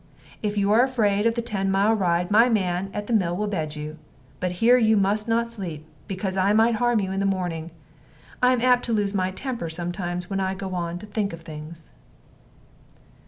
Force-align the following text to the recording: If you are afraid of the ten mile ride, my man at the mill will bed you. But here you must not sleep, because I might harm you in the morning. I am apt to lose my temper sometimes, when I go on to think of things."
If 0.41 0.57
you 0.57 0.71
are 0.71 0.81
afraid 0.81 1.27
of 1.27 1.35
the 1.35 1.43
ten 1.43 1.69
mile 1.69 1.93
ride, 1.93 2.31
my 2.31 2.49
man 2.49 2.89
at 2.91 3.05
the 3.05 3.13
mill 3.13 3.37
will 3.37 3.45
bed 3.45 3.75
you. 3.75 3.99
But 4.39 4.53
here 4.53 4.75
you 4.75 4.97
must 4.97 5.27
not 5.27 5.51
sleep, 5.51 5.85
because 6.07 6.35
I 6.35 6.53
might 6.53 6.77
harm 6.77 6.99
you 7.01 7.11
in 7.11 7.19
the 7.19 7.25
morning. 7.27 7.69
I 8.41 8.51
am 8.51 8.61
apt 8.61 8.83
to 8.85 8.93
lose 8.93 9.13
my 9.13 9.29
temper 9.29 9.69
sometimes, 9.69 10.27
when 10.27 10.39
I 10.39 10.55
go 10.55 10.73
on 10.73 10.97
to 10.97 11.05
think 11.05 11.33
of 11.33 11.41
things." 11.41 11.91